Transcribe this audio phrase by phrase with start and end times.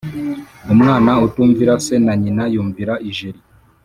[0.73, 3.39] Umwana utumvira se na nyina yumvira ijeri.